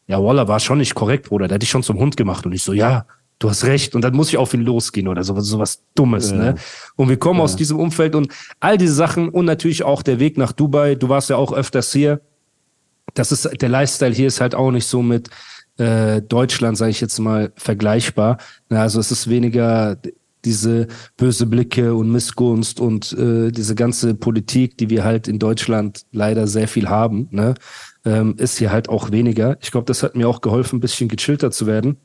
[0.08, 2.44] ja, Waller war schon nicht korrekt, Bruder, der hat dich schon zum Hund gemacht.
[2.44, 3.06] Und ich so, ja,
[3.38, 3.94] du hast recht.
[3.94, 6.36] Und dann muss ich auf ihn losgehen oder sowas, sowas Dummes, ja.
[6.36, 6.54] ne?
[6.96, 7.44] Und wir kommen ja.
[7.44, 10.96] aus diesem Umfeld und all diese Sachen und natürlich auch der Weg nach Dubai.
[10.96, 12.20] Du warst ja auch öfters hier.
[13.14, 15.30] Das ist, der Lifestyle hier ist halt auch nicht so mit,
[15.78, 18.38] äh, Deutschland, sage ich jetzt mal, vergleichbar.
[18.68, 19.96] Na, also es ist weniger
[20.44, 26.04] diese böse Blicke und Missgunst und äh, diese ganze Politik, die wir halt in Deutschland
[26.12, 27.54] leider sehr viel haben, ne,
[28.04, 29.56] ähm, ist hier halt auch weniger.
[29.60, 31.96] Ich glaube, das hat mir auch geholfen, ein bisschen gechillter zu werden.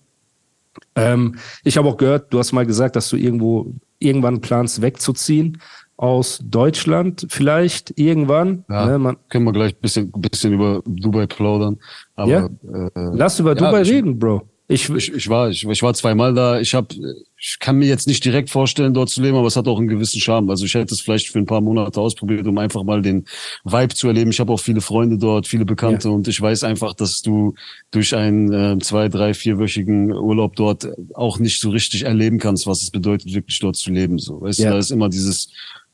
[0.95, 5.58] Ähm, ich habe auch gehört, du hast mal gesagt, dass du irgendwo irgendwann planst, wegzuziehen
[5.97, 8.63] aus Deutschland, vielleicht irgendwann.
[8.69, 11.78] Ja, ne, man, können wir gleich ein bisschen, bisschen über Dubai plaudern.
[12.15, 12.45] Aber, ja?
[12.45, 14.47] Äh, Lass über ja, Dubai reden, Bro.
[14.69, 16.60] Ich, ich, ich, war, ich, ich war zweimal da.
[16.60, 16.93] Ich habe,
[17.38, 19.88] ich kann mir jetzt nicht direkt vorstellen, dort zu leben, aber es hat auch einen
[19.88, 20.49] gewissen Charme.
[20.49, 23.25] Also ich hätte es vielleicht für ein paar Monate ausprobiert, um einfach mal den
[23.63, 24.32] Vibe zu erleben.
[24.32, 26.13] Ich habe auch viele Freunde dort, viele Bekannte ja.
[26.13, 27.53] und ich weiß einfach, dass du
[27.91, 32.82] durch einen äh, zwei, drei, vierwöchigen Urlaub dort auch nicht so richtig erleben kannst, was
[32.82, 34.19] es bedeutet, wirklich dort zu leben.
[34.19, 34.65] So, weißt ja.
[34.65, 35.49] du, da ist immer dieses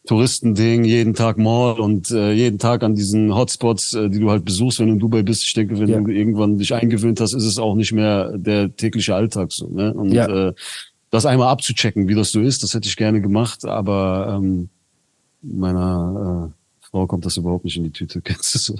[0.05, 4.43] Touristending, jeden Tag Mall und äh, jeden Tag an diesen Hotspots, äh, die du halt
[4.43, 5.43] besuchst, wenn du in Dubai bist.
[5.43, 6.01] Ich denke, wenn ja.
[6.01, 9.67] du irgendwann dich eingewöhnt hast, ist es auch nicht mehr der tägliche Alltag so.
[9.69, 9.93] Ne?
[9.93, 10.27] Und ja.
[10.27, 10.53] äh,
[11.09, 14.69] das einmal abzuchecken, wie das so ist, das hätte ich gerne gemacht, aber ähm,
[15.41, 18.21] meiner äh, Frau kommt das überhaupt nicht in die Tüte.
[18.23, 18.75] Kennst du so?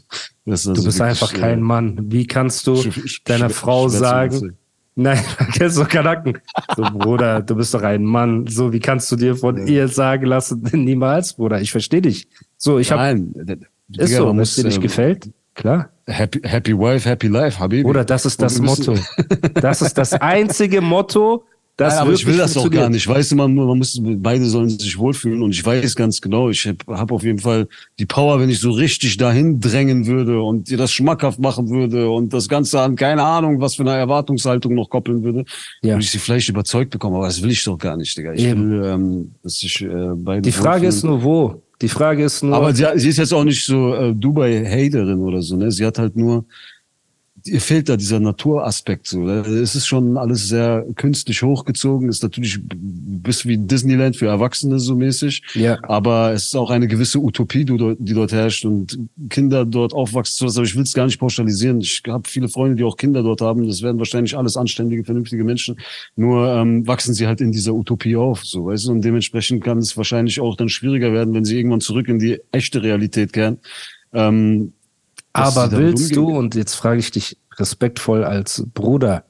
[0.46, 2.12] Also du bist einfach kein äh, Mann.
[2.12, 2.84] Wie kannst du
[3.24, 4.58] deiner Frau sagen,
[4.96, 5.20] Nein,
[5.54, 6.38] kennst du Kanaken.
[6.76, 8.46] So, Bruder, du bist doch ein Mann.
[8.48, 11.62] So, wie kannst du dir von ihr sagen lassen, niemals, Bruder?
[11.62, 12.28] Ich verstehe dich.
[12.58, 13.02] So, ich habe.
[13.02, 13.66] Nein,
[13.98, 15.90] ist so, wenn es dir nicht ähm, gefällt, klar.
[16.06, 17.84] Happy, happy Wife, Happy Life, Habibi.
[17.84, 18.96] Bruder, das ist das Motto.
[19.54, 21.46] Das ist das einzige Motto,
[21.76, 23.08] das Nein, aber ich will das auch gar nicht.
[23.08, 26.68] Weißt du, man, man muss, beide sollen sich wohlfühlen und ich weiß ganz genau, ich
[26.68, 30.70] habe hab auf jeden Fall die Power, wenn ich so richtig dahin drängen würde und
[30.70, 34.76] dir das schmackhaft machen würde und das Ganze an keine Ahnung, was für eine Erwartungshaltung
[34.76, 35.46] noch koppeln würde,
[35.82, 35.94] Ja.
[35.96, 38.34] würde ich sie vielleicht überzeugt bekommen, aber das will ich doch gar nicht, Digga.
[38.34, 38.70] Ich Eben.
[38.70, 41.64] will, ähm, dass sich äh, beide Die Frage ist nur, wo?
[41.82, 45.42] Die Frage ist nur, Aber sie, sie ist jetzt auch nicht so äh, Dubai-Haterin oder
[45.42, 45.72] so, ne?
[45.72, 46.46] Sie hat halt nur,
[47.46, 49.20] ihr fehlt da dieser Naturaspekt so.
[49.20, 49.40] Ne?
[49.40, 52.60] Es ist schon alles sehr künstlich hochgezogen, ist natürlich
[53.24, 55.42] bisschen wie Disneyland für Erwachsene so mäßig.
[55.54, 55.78] Ja.
[55.84, 58.98] Aber es ist auch eine gewisse Utopie, die dort, herrscht und
[59.30, 60.48] Kinder dort aufwachsen.
[60.48, 61.82] Aber ich will es gar nicht pauschalisieren.
[61.82, 63.68] Ich habe viele Freunde, die auch Kinder dort haben.
[63.68, 65.78] Das werden wahrscheinlich alles anständige, vernünftige Menschen.
[66.16, 68.92] Nur ähm, wachsen sie halt in dieser Utopie auf, so weißt du.
[68.92, 72.40] Und dementsprechend kann es wahrscheinlich auch dann schwieriger werden, wenn sie irgendwann zurück in die
[72.52, 73.58] echte Realität kehren.
[74.14, 74.74] Ähm,
[75.34, 79.24] aber willst du, und jetzt frage ich dich respektvoll als Bruder,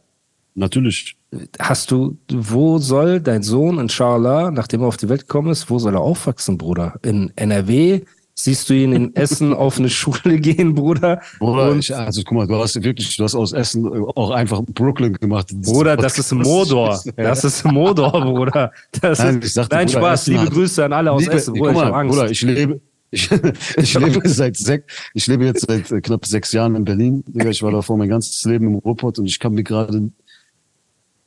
[0.55, 1.15] Natürlich.
[1.59, 5.79] hast du, wo soll dein Sohn, inshallah, nachdem er auf die Welt gekommen ist, wo
[5.79, 6.93] soll er aufwachsen, Bruder?
[7.01, 8.01] In NRW?
[8.35, 11.21] Siehst du ihn in Essen auf eine Schule gehen, Bruder?
[11.39, 14.61] Bruder, Und- ich, also guck mal, du hast wirklich, du hast aus Essen auch einfach
[14.63, 15.47] Brooklyn gemacht.
[15.61, 16.99] Bruder, das ist Modor.
[17.15, 18.71] Das ist Modor, Bruder.
[19.01, 20.21] Das Nein, ist, ich sagte, nein Bruder, Spaß.
[20.21, 21.53] Essen Liebe hat- Grüße an alle aus Liebe, Essen.
[21.53, 22.15] Bruder, ich mal, habe Angst.
[22.15, 22.81] Bruder, ich lebe,
[23.13, 23.29] ich,
[23.77, 27.23] ich lebe seit sechs, ich lebe jetzt seit äh, knapp sechs Jahren in Berlin.
[27.49, 30.09] Ich war davor mein ganzes Leben im Ruhrpott und ich kann mir gerade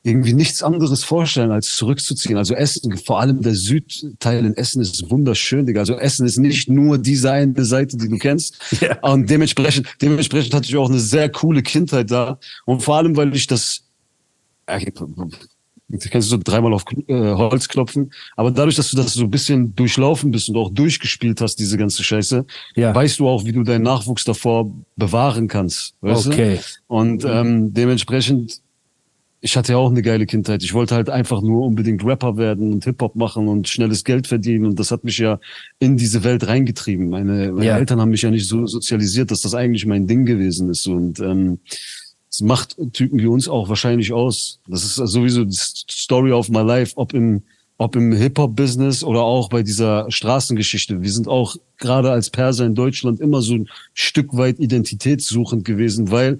[0.03, 2.37] irgendwie nichts anderes vorstellen, als zurückzuziehen.
[2.37, 5.81] Also Essen, vor allem der Südteil in Essen ist wunderschön, Digga.
[5.81, 8.57] Also Essen ist nicht nur diese eine Seite, die du kennst.
[8.79, 8.99] Ja.
[9.01, 12.39] Und dementsprechend, dementsprechend hatte ich auch eine sehr coole Kindheit da.
[12.65, 13.83] Und vor allem, weil ich das,
[15.89, 19.31] du kannst so dreimal auf äh, Holz klopfen, aber dadurch, dass du das so ein
[19.31, 22.45] bisschen durchlaufen bist und auch durchgespielt hast, diese ganze Scheiße,
[22.75, 22.93] Ja.
[22.93, 25.95] weißt du auch, wie du deinen Nachwuchs davor bewahren kannst.
[26.01, 26.57] Weißt Okay.
[26.57, 26.93] Du?
[26.95, 28.61] Und ähm, dementsprechend,
[29.39, 30.63] ich hatte ja auch eine geile Kindheit.
[30.63, 34.65] Ich wollte halt einfach nur unbedingt Rapper werden und Hip-Hop machen und schnelles Geld verdienen.
[34.65, 35.39] Und das hat mich ja
[35.79, 37.07] in diese Welt reingetrieben.
[37.09, 37.77] Meine, meine Ja.
[37.77, 40.87] Eltern haben mich ja nicht so sozialisiert, dass das eigentlich mein Ding gewesen ist.
[40.87, 41.59] Und ähm,
[42.29, 44.59] es macht Typen wie uns auch wahrscheinlich aus.
[44.67, 47.43] Das ist sowieso die Story of my life, ob im,
[47.77, 51.01] ob im Hip-Hop-Business oder auch bei dieser Straßengeschichte.
[51.01, 56.11] Wir sind auch gerade als Perser in Deutschland immer so ein Stück weit identitätssuchend gewesen,
[56.11, 56.39] weil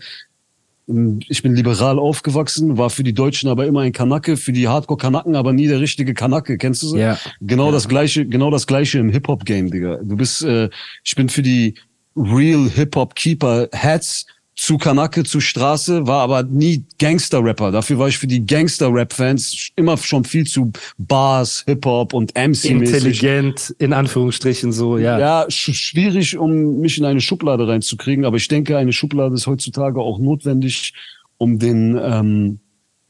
[0.90, 4.68] ähm, ich bin liberal aufgewachsen, war für die Deutschen aber immer ein Kanake, für die
[4.68, 6.58] Hardcore-Kanaken aber nie der richtige Kanake.
[6.58, 6.98] Kennst du so?
[6.98, 7.18] Ja.
[7.40, 10.00] Genau das gleiche, genau das gleiche im Hip-Hop-Game, Digga.
[10.04, 10.70] Du bist, äh,
[11.04, 11.76] ich bin für die
[12.16, 14.26] Real Hip-Hop-Keeper Hats
[14.58, 17.72] zu Kanake, zu Straße, war aber nie Gangster-Rapper.
[17.72, 22.72] Dafür war ich für die Gangster-Rap-Fans immer schon viel zu Bars, Hip-Hop und MC-mäßig.
[22.72, 25.20] Intelligent, in Anführungsstrichen so, ja.
[25.20, 29.46] Ja, sch schwierig, um mich in eine Schublade reinzukriegen, aber ich denke, eine Schublade ist
[29.46, 30.94] heutzutage auch notwendig,
[31.38, 32.60] um den ähm,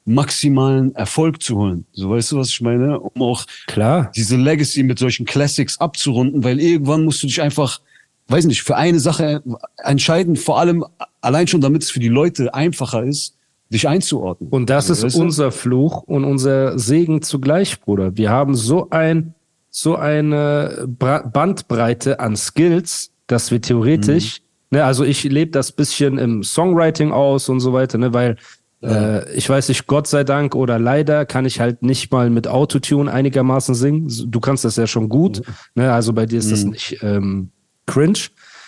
[0.04, 1.86] maximalen Erfolg zu holen.
[1.94, 3.00] So weißt du, was ich meine?
[3.00, 4.12] Um auch Klar.
[4.16, 7.80] diese Legacy mit solchen Classics abzurunden, weil irgendwann musst du dich einfach,
[8.28, 9.42] weiß nicht, für eine Sache
[9.84, 10.86] entscheiden, vor allem
[11.22, 13.36] allein schon, damit es für die Leute einfacher ist,
[13.70, 14.50] dich einzuordnen.
[14.50, 15.22] Und das ist Weißt du?
[15.22, 18.16] unser Fluch und unser Segen zugleich, Bruder.
[18.16, 19.34] Wir haben so ein,
[19.70, 24.40] so eine Bandbreite an Skills, dass wir theoretisch,
[24.72, 24.78] Mhm.
[24.78, 28.38] ne, also ich lebe das bisschen im Songwriting aus und so weiter, ne, weil
[28.84, 32.48] äh, ich weiß nicht, Gott sei Dank oder leider kann ich halt nicht mal mit
[32.48, 34.08] Autotune einigermaßen singen.
[34.32, 35.42] Du kannst das ja schon gut,
[35.76, 37.50] ne, also bei dir ist das nicht ähm,
[37.88, 38.20] cringe.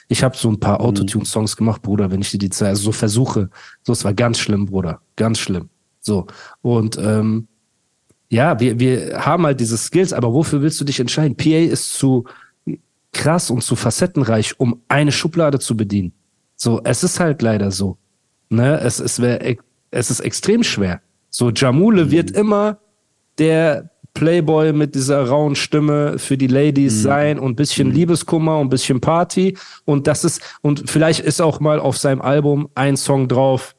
[0.08, 2.92] Ich habe so ein paar Autotune-Songs gemacht, Bruder, wenn ich dir die Zeit, also so
[2.92, 3.52] versuche.
[3.84, 5.02] So, es war ganz schlimm, Bruder.
[5.16, 5.70] Ganz schlimm.
[6.02, 6.26] So.
[6.62, 7.48] Und ähm,
[8.30, 11.38] ja, wir, wir haben halt diese Skills, aber wofür willst du dich entscheiden?
[11.38, 12.26] PA ist zu
[13.12, 16.14] krass und zu facettenreich, um eine Schublade zu bedienen.
[16.56, 17.98] So, es ist halt leider so.
[18.50, 18.80] Ne?
[18.80, 19.58] Es, es, wär,
[19.92, 21.02] es ist extrem schwer.
[21.30, 22.80] So, Jamule wird immer
[23.38, 28.68] der Playboy mit dieser rauen Stimme für die Ladies sein und ein bisschen Liebeskummer und
[28.68, 29.58] ein bisschen Party.
[29.86, 33.78] Und das ist, und vielleicht ist auch mal auf seinem Album ein Song drauf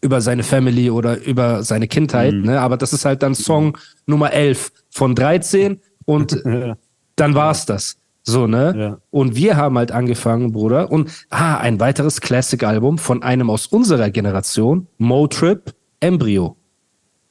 [0.00, 2.58] über seine Family oder über seine Kindheit, ne?
[2.58, 3.76] Aber das ist halt dann Song
[4.06, 6.42] Nummer 11 von 13 und
[7.16, 7.98] dann war's das.
[8.22, 8.74] So, ne?
[8.74, 8.98] Ja.
[9.10, 10.90] Und wir haben halt angefangen, Bruder.
[10.90, 16.56] Und ah, ein weiteres Classic-Album von einem aus unserer Generation, Motrip, Embryo.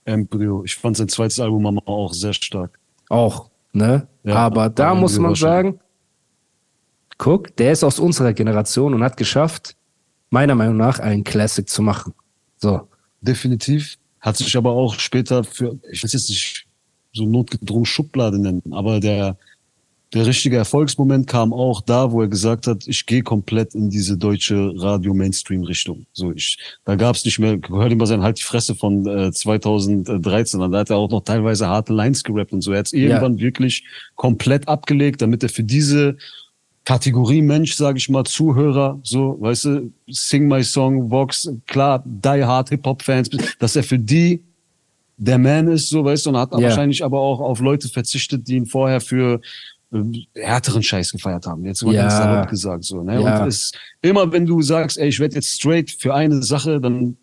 [0.05, 0.63] Embryo.
[0.63, 2.79] Ich fand sein zweites Album aber auch sehr stark.
[3.09, 4.07] Auch, ne?
[4.23, 5.79] Ja, Aber da muss man sagen,
[7.17, 9.75] guck, der ist aus unserer Generation und hat geschafft,
[10.29, 12.13] meiner Meinung nach, einen Classic zu machen.
[12.57, 12.87] So.
[13.21, 13.97] Definitiv.
[14.19, 16.65] Hat sich aber auch später für, ich will es jetzt nicht
[17.13, 19.37] so notgedrungen Schublade nennen, aber der
[20.13, 24.17] der richtige Erfolgsmoment kam auch da, wo er gesagt hat, ich gehe komplett in diese
[24.17, 26.05] deutsche Radio-Mainstream-Richtung.
[26.13, 29.31] So, ich, da gab es nicht mehr, hört immer sein Halt die Fresse von äh,
[29.31, 30.71] 2013 an.
[30.71, 32.71] Da hat er auch noch teilweise harte Lines gerappt und so.
[32.73, 33.43] Er hat irgendwann ja.
[33.43, 36.15] wirklich komplett abgelegt, damit er für diese
[36.85, 42.43] Kategorie Mensch, sage ich mal, Zuhörer, so, weißt du, Sing My Song, Vox, klar, Die
[42.43, 44.43] Hard Hip-Hop-Fans, dass er für die
[45.17, 46.63] der Man ist, so, weißt du, und hat yeah.
[46.63, 49.39] wahrscheinlich aber auch auf Leute verzichtet, die ihn vorher für
[50.35, 51.65] härteren Scheiß gefeiert haben.
[51.65, 52.03] Jetzt mal ja.
[52.03, 53.21] ganz salopp gesagt, so, ne?
[53.21, 53.41] Ja.
[53.41, 57.17] Und es, immer wenn du sagst, ey, ich werde jetzt straight für eine Sache, dann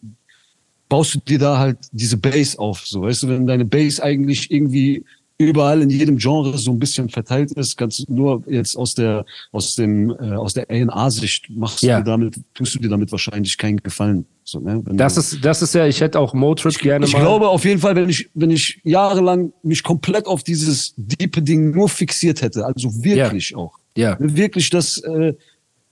[0.88, 4.50] baust du dir da halt diese Base auf, so, weißt du, wenn deine Base eigentlich
[4.50, 5.04] irgendwie
[5.40, 9.74] überall in jedem Genre so ein bisschen verteilt ist, ganz nur jetzt aus der aus
[9.74, 11.98] dem äh, aus der A&A-Sicht machst ja.
[11.98, 14.26] du damit tust du dir damit wahrscheinlich keinen Gefallen.
[14.44, 14.82] So, ne?
[14.84, 17.20] das du, ist das ist ja, ich hätte auch Motrip gerne ich mal.
[17.20, 21.40] Ich glaube auf jeden Fall, wenn ich wenn ich jahrelang mich komplett auf dieses diepe
[21.40, 23.56] Ding nur fixiert hätte, also wirklich ja.
[23.56, 24.16] auch, ja.
[24.20, 25.32] wirklich das äh,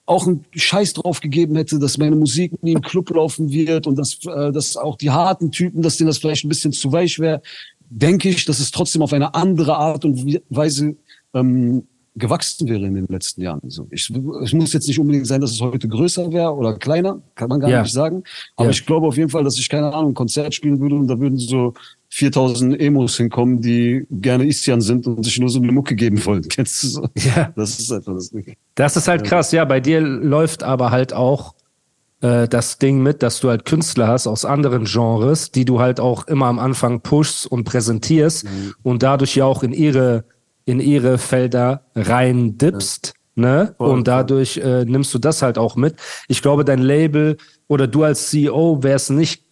[0.05, 3.97] auch einen Scheiß drauf gegeben hätte, dass meine Musik nie im Club laufen wird und
[3.97, 7.19] dass, äh, dass auch die harten Typen, dass denen das vielleicht ein bisschen zu weich
[7.19, 7.41] wäre
[7.91, 10.97] denke ich, dass es trotzdem auf eine andere Art und Weise
[11.35, 11.85] ähm,
[12.19, 13.61] gewachsen wäre in den letzten Jahren.
[13.63, 14.11] Also ich,
[14.43, 17.61] es muss jetzt nicht unbedingt sein, dass es heute größer wäre oder kleiner, kann man
[17.61, 17.83] gar ja.
[17.83, 18.25] nicht sagen.
[18.57, 18.71] Aber ja.
[18.73, 21.19] ich glaube auf jeden Fall, dass ich keine Ahnung ein Konzert spielen würde und da
[21.19, 21.75] würden so
[22.11, 26.43] 4000 Emos hinkommen, die gerne Istian sind und sich nur so eine Mucke geben wollen.
[26.49, 27.09] Kennst du so?
[27.17, 27.53] Ja.
[27.55, 28.57] Das ist einfach das Ding.
[28.75, 29.53] Das ist halt krass.
[29.53, 31.55] Ja, bei dir läuft aber halt auch
[32.21, 36.01] äh, das Ding mit, dass du halt Künstler hast aus anderen Genres, die du halt
[36.01, 38.75] auch immer am Anfang pushst und präsentierst mhm.
[38.83, 40.25] und dadurch ja auch in ihre,
[40.65, 43.15] in ihre Felder rein dippst.
[43.37, 43.43] Ja.
[43.43, 43.75] Ne?
[43.79, 45.95] Voll, und dadurch äh, nimmst du das halt auch mit.
[46.27, 47.37] Ich glaube, dein Label
[47.69, 49.45] oder du als CEO wärst nicht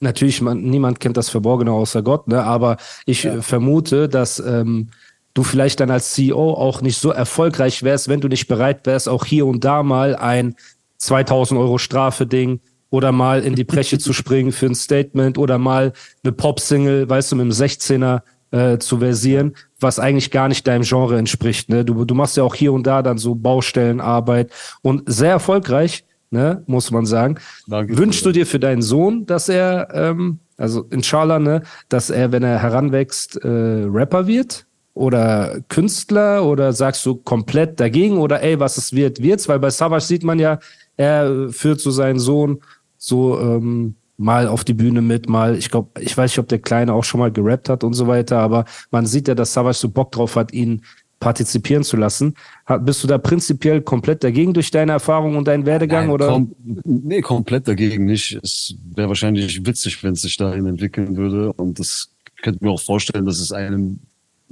[0.00, 2.42] natürlich, man, niemand kennt das Verborgene außer Gott, ne?
[2.42, 3.40] aber ich ja.
[3.42, 4.88] vermute, dass ähm,
[5.34, 9.08] du vielleicht dann als CEO auch nicht so erfolgreich wärst, wenn du nicht bereit wärst,
[9.08, 10.56] auch hier und da mal ein
[11.00, 12.60] 2000 Euro Strafe-Ding
[12.90, 17.32] oder mal in die Breche zu springen für ein Statement oder mal eine Pop-Single, weißt
[17.32, 21.68] du, mit einem 16er äh, zu versieren, was eigentlich gar nicht deinem Genre entspricht.
[21.68, 21.84] Ne?
[21.84, 24.50] Du, du machst ja auch hier und da dann so Baustellenarbeit
[24.82, 27.38] und sehr erfolgreich, ne, muss man sagen.
[27.66, 32.32] Danke Wünschst du dir für deinen Sohn, dass er, ähm, also inshallah, ne, dass er,
[32.32, 34.66] wenn er heranwächst, äh, Rapper wird?
[34.92, 36.44] Oder Künstler?
[36.44, 38.18] Oder sagst du komplett dagegen?
[38.18, 39.48] Oder ey, was es wird, wird's?
[39.48, 40.58] Weil bei Savage sieht man ja,
[41.00, 42.60] er führt so seinen Sohn
[42.98, 46.58] so ähm, mal auf die Bühne mit, mal, ich glaube, ich weiß nicht, ob der
[46.58, 49.78] Kleine auch schon mal gerappt hat und so weiter, aber man sieht ja, dass Savage
[49.78, 50.82] so Bock drauf hat, ihn
[51.18, 52.34] partizipieren zu lassen.
[52.80, 56.06] bist du da prinzipiell komplett dagegen durch deine Erfahrung und deinen Werdegang?
[56.06, 56.28] Nein, oder?
[56.28, 58.38] Kom nee, komplett dagegen nicht.
[58.42, 61.52] Es wäre wahrscheinlich witzig, wenn es sich dahin entwickeln würde.
[61.54, 62.10] Und das
[62.42, 64.00] könnte mir auch vorstellen, dass es einem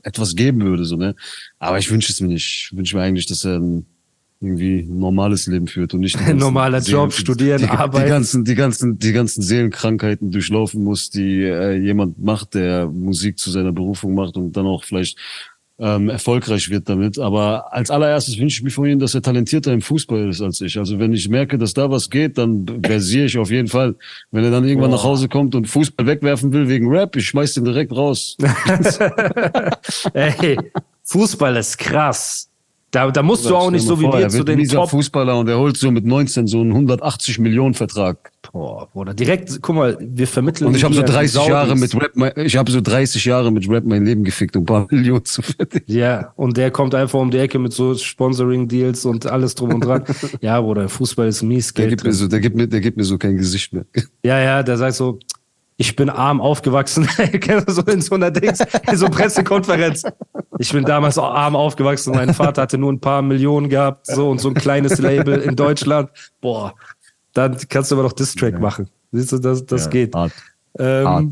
[0.02, 0.84] etwas geben würde.
[0.84, 1.14] So, ne?
[1.58, 2.70] Aber ich wünsche es mir nicht.
[2.70, 3.86] Ich wünsche mir eigentlich, dass er ein
[4.40, 8.04] irgendwie ein normales Leben führt und nicht normaler Seelen, Job, studieren, die, arbeiten.
[8.04, 13.38] Die ganzen, die ganzen, die ganzen Seelenkrankheiten durchlaufen muss, die äh, jemand macht, der Musik
[13.38, 15.18] zu seiner Berufung macht und dann auch vielleicht
[15.80, 17.18] ähm, erfolgreich wird damit.
[17.18, 20.60] Aber als allererstes wünsche ich mir von ihm, dass er talentierter im Fußball ist als
[20.60, 20.78] ich.
[20.78, 23.96] Also wenn ich merke, dass da was geht, dann versiere ich auf jeden Fall.
[24.30, 24.96] Wenn er dann irgendwann oh.
[24.96, 28.36] nach Hause kommt und Fußball wegwerfen will wegen Rap, ich schmeiß den direkt raus.
[30.12, 30.58] Ey,
[31.04, 32.47] Fußball ist krass.
[32.90, 35.58] Da, da musst du auch nicht so wie wir zu den Top Fußballer und er
[35.58, 38.32] holt so mit 19 so einen 180 Millionen Vertrag.
[38.50, 40.68] Boah, oder direkt, guck mal, wir vermitteln.
[40.68, 43.84] Und ich habe so 30 Jahre mit Rap, ich habe so 30 Jahre mit Rap
[43.84, 45.84] mein Leben gefickt, um ein paar Millionen zu verdienen.
[45.86, 49.84] Ja, und der kommt einfach um die Ecke mit so Sponsoring-Deals und alles drum und
[49.84, 50.04] dran.
[50.40, 51.74] ja, Bruder, Fußball ist mies.
[51.74, 53.84] Geld der gibt, mir so, der, gibt mir, der gibt mir so kein Gesicht mehr.
[54.24, 55.18] Ja, ja, der sagt so,
[55.76, 57.08] ich bin arm aufgewachsen,
[57.66, 60.02] so in so einer Dings, in so Pressekonferenz.
[60.58, 62.12] Ich bin damals auch arm aufgewachsen.
[62.12, 65.56] Mein Vater hatte nur ein paar Millionen gehabt, so und so ein kleines Label in
[65.56, 66.10] Deutschland.
[66.40, 66.74] Boah,
[67.32, 68.58] dann kannst du aber noch Distrack ja.
[68.58, 68.88] machen.
[69.12, 70.14] Siehst du, das, das ja, geht.
[70.14, 70.32] Hart.
[70.78, 71.26] Ähm, hart.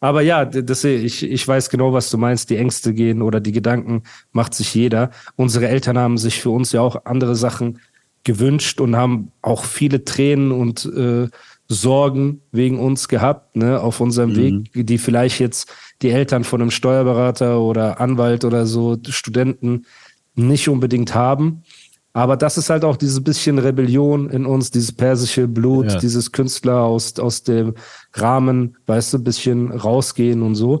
[0.00, 2.48] Aber ja, das, ich, ich weiß genau, was du meinst.
[2.48, 5.10] Die Ängste gehen oder die Gedanken macht sich jeder.
[5.36, 7.80] Unsere Eltern haben sich für uns ja auch andere Sachen
[8.24, 11.28] gewünscht und haben auch viele Tränen und äh,
[11.68, 14.36] Sorgen wegen uns gehabt, ne, auf unserem mhm.
[14.36, 15.70] Weg, die vielleicht jetzt
[16.02, 19.86] die Eltern von einem Steuerberater oder Anwalt oder so, Studenten
[20.34, 21.62] nicht unbedingt haben.
[22.12, 25.98] Aber das ist halt auch dieses bisschen Rebellion in uns, dieses persische Blut, ja.
[25.98, 27.74] dieses Künstler aus, aus dem
[28.14, 30.80] Rahmen, weißt du, bisschen rausgehen und so.